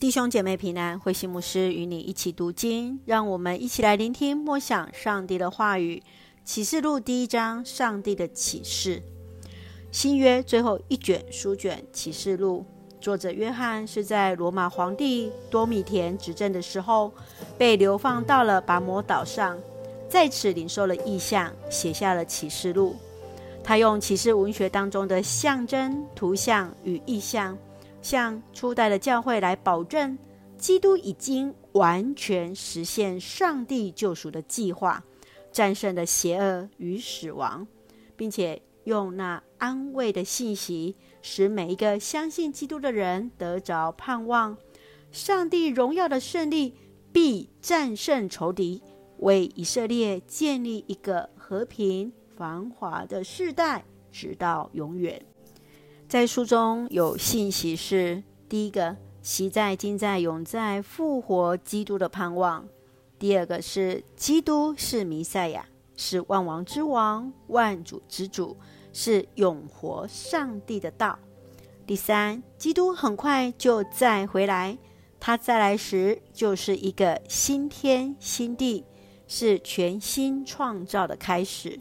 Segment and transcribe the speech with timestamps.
[0.00, 6.00] 弟兄姐妹平安，慧馨牧师与你一起读经，让我们一起来聆听默想上帝的话语。
[6.44, 9.02] 启示录第一章，上帝的启示。
[9.90, 12.64] 新约最后一卷书卷启示录，
[13.00, 17.12] 作者约翰是在罗马皇帝多米田执政的时候，
[17.58, 19.58] 被流放到了拔摩岛上，
[20.08, 22.94] 在此领受了异象，写下了启示录。
[23.64, 27.58] 他用启示文学当中的象征、图像与意象。
[28.08, 30.16] 向初代的教会来保证，
[30.56, 35.04] 基督已经完全实现上帝救赎的计划，
[35.52, 37.66] 战胜了邪恶与死亡，
[38.16, 44.56] 并且用那安慰的信息，使每一个相信基督的人得着盼望。
[45.12, 46.72] 上帝荣耀的胜利
[47.12, 48.82] 必战胜仇敌，
[49.18, 55.27] 为以色列建立一个和平繁华的世代，直到永远。
[56.08, 62.64] 在书中有信息是：第一个，习在、今在、永在、复活基督的盼望；
[63.18, 65.66] 第二个是基督是弥赛亚，
[65.98, 68.56] 是万王之王、万主之主，
[68.90, 71.18] 是永活上帝的道；
[71.86, 74.78] 第三，基督很快就再回来，
[75.20, 78.82] 他再来时就是一个新天新地，
[79.26, 81.78] 是全新创造的开始；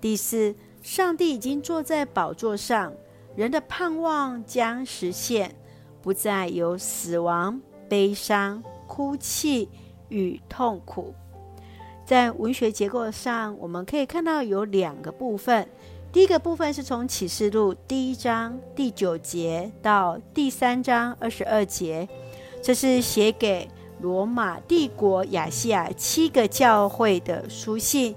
[0.00, 2.94] 第四，上帝已经坐在宝座上。
[3.38, 5.54] 人的盼望将实现，
[6.02, 9.68] 不再有死亡、悲伤、哭泣
[10.08, 11.14] 与痛苦。
[12.04, 15.68] 在文学结构上，我们可以看到有两个部分。
[16.10, 22.08] 第一个部分是从启示录第一章第九节到第三章二十二节，
[22.60, 23.68] 这是写给
[24.00, 28.16] 罗马帝国亚细亚七个教会的书信，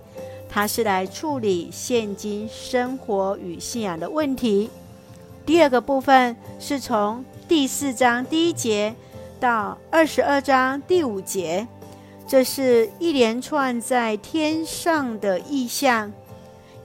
[0.50, 4.68] 它是来处理现今生活与信仰的问题。
[5.52, 8.96] 第二个部分是从第四章第一节
[9.38, 11.68] 到二十二章第五节，
[12.26, 16.10] 这是一连串在天上的异象。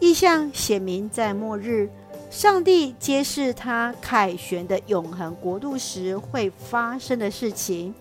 [0.00, 1.89] 异象写明在末日，
[2.29, 7.95] 上帝揭示他凯旋的永恒国度时会发生的事情，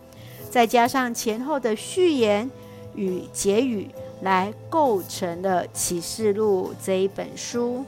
[0.50, 2.50] 再加上前后的序言
[2.96, 3.88] 与结语，
[4.24, 7.86] 来构成了启示录这一本书。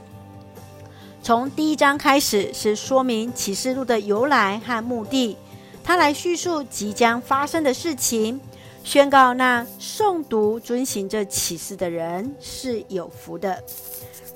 [1.28, 5.36] 从第一章开始是说明启示录的由来和目的，
[5.84, 8.40] 他来叙述即将发生的事情，
[8.82, 13.62] 宣告那诵读遵行这启示的人是有福的。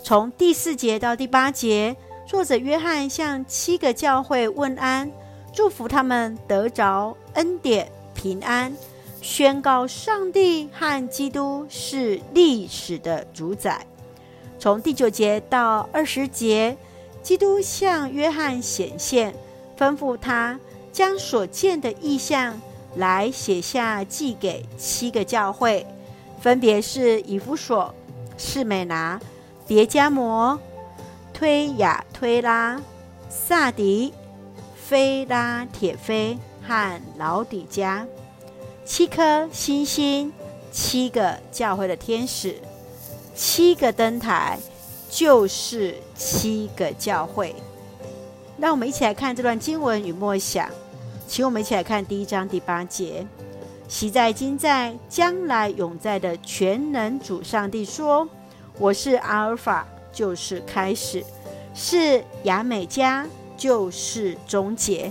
[0.02, 5.10] 从第四节到第八节，作者约翰向七个教会问安，
[5.50, 8.70] 祝福他们得着恩典平安，
[9.22, 13.86] 宣告上帝和基督是历史的主宰。
[14.62, 16.76] 从第九节到二十节，
[17.20, 19.34] 基督向约翰显现，
[19.76, 20.60] 吩咐他
[20.92, 22.60] 将所见的异象
[22.94, 25.84] 来写下，寄给七个教会，
[26.40, 27.92] 分别是以弗所、
[28.38, 29.20] 士美拿、
[29.66, 30.56] 别加摩、
[31.34, 32.80] 推雅推拉、
[33.28, 34.14] 撒狄、
[34.76, 38.06] 非拉铁非和老底嘉，
[38.84, 40.32] 七颗星星，
[40.70, 42.54] 七个教会的天使。
[43.34, 44.58] 七个灯台
[45.10, 47.54] 就是七个教会。
[48.58, 50.68] 让我们一起来看这段经文与默想。
[51.26, 53.26] 请我们一起来看第一章第八节：
[53.88, 58.28] 昔在、今在、将来永在的全能主上帝说
[58.78, 61.22] ：“我是阿尔法，就是开始；
[61.74, 63.26] 是亚美加，
[63.56, 65.10] 就是终结。”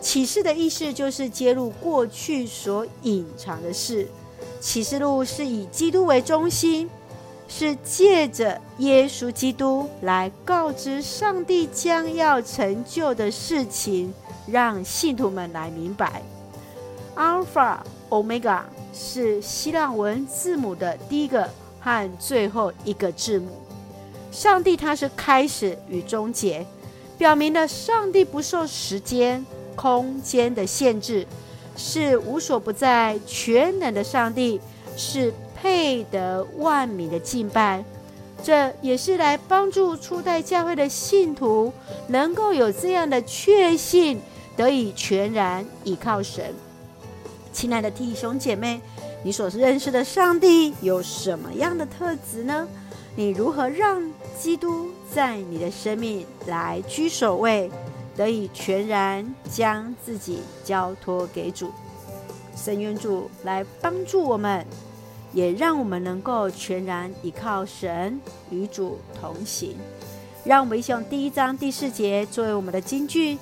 [0.00, 4.06] 启示的意思就是揭露过去所隐藏的事。
[4.60, 6.88] 启示录是以基督为中心。
[7.46, 14.12] 是借着耶稣基督来告知上帝将要成就的事情，
[14.46, 16.22] 让信徒们来明白。
[17.14, 21.48] 阿尔法、欧米伽是希腊文字母的第一个
[21.80, 23.48] 和最后一个字母。
[24.32, 26.66] 上帝他是开始与终结，
[27.16, 29.44] 表明了上帝不受时间、
[29.76, 31.24] 空间的限制，
[31.76, 34.60] 是无所不在、全能的上帝，
[34.96, 35.32] 是。
[35.64, 37.82] 配得万民的敬拜，
[38.42, 41.72] 这也是来帮助初代教会的信徒
[42.06, 44.20] 能够有这样的确信，
[44.58, 46.54] 得以全然倚靠神。
[47.50, 48.78] 亲爱的弟兄姐妹，
[49.22, 52.68] 你所认识的上帝有什么样的特质呢？
[53.16, 54.02] 你如何让
[54.38, 57.70] 基督在你的生命来居首位，
[58.14, 61.70] 得以全然将自己交托给主？
[62.54, 64.66] 神愿主来帮助我们。
[65.34, 68.18] 也让我们能够全然依靠神，
[68.50, 69.76] 与主同行。
[70.44, 73.36] 让我们一起用第一章第四节作为我们的金句：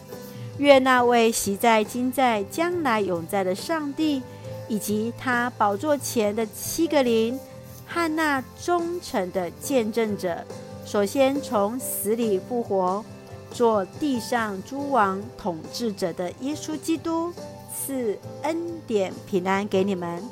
[0.59, 4.23] 愿那位昔在、今在、将来永在的上帝，
[4.69, 7.39] 以及他宝座前的七个灵
[7.87, 10.43] 和那忠诚的见证者，
[10.87, 13.05] 首先从死里复活，
[13.51, 17.33] 做地上诸王统治者的耶稣基督，
[17.75, 18.57] 赐恩
[18.87, 20.23] 典平安给你们。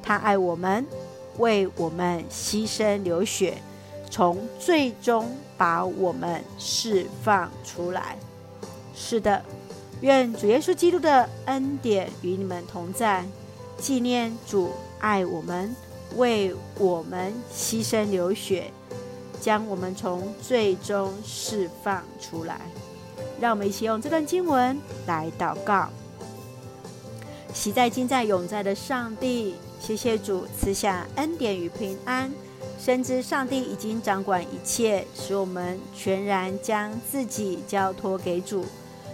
[0.00, 0.86] 他爱我们，
[1.38, 3.58] 为我们牺牲流血，
[4.10, 8.16] 从最终把我们释放出来。
[8.94, 9.42] 是的。
[10.00, 13.24] 愿主耶稣基督的恩典与你们同在。
[13.76, 14.70] 纪念主
[15.00, 15.74] 爱我们，
[16.14, 18.72] 为我们牺牲流血，
[19.40, 22.60] 将我们从最终释放出来。
[23.40, 25.88] 让我们一起用这段经文来祷告。
[27.52, 29.56] 喜在、今在、永在的上帝，
[29.88, 32.30] 谢谢主赐下恩典与平安。
[32.78, 38.66] 深知上帝已经掌管一切，使我们全然将自己交托给主。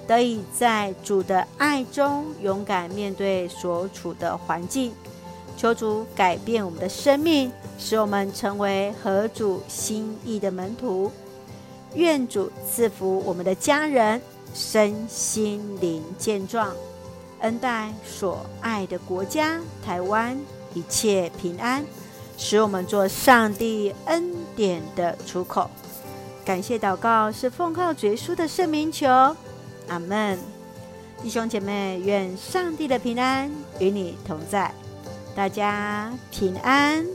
[0.04, 4.92] 得以在主的爱中勇敢面对所处的环境，
[5.56, 11.08] 求主改变我们的生命，使我们成为合主心意的门徒。
[11.94, 14.20] 愿主赐福我们的家人，
[14.52, 16.74] 身心灵健壮，
[17.42, 20.36] 恩待所爱的国家台湾
[20.74, 21.84] 一切平安，
[22.36, 25.70] 使我们做上帝恩典的出口。
[26.44, 29.08] 感谢祷告是奉靠主耶稣的圣名求。
[29.88, 30.38] 阿门，
[31.22, 34.72] 弟兄姐妹，愿上帝的平安与你同在，
[35.34, 37.06] 大家平安。